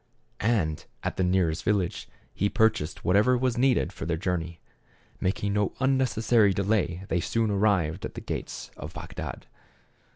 And, 0.39 0.83
at 1.03 1.17
the 1.17 1.23
nearest 1.23 1.63
village, 1.63 2.09
he 2.33 2.49
purchased 2.49 3.05
whatever 3.05 3.37
was 3.37 3.55
needed 3.55 3.93
for 3.93 4.07
their 4.07 4.17
journey. 4.17 4.59
Making 5.19 5.53
no 5.53 5.73
unnecessary 5.79 6.55
delay 6.55 7.03
they 7.09 7.19
soon 7.19 7.51
arrived 7.51 8.03
at 8.03 8.15
the 8.15 8.21
gates 8.21 8.71
of 8.75 8.95
Bagdad. 8.95 9.45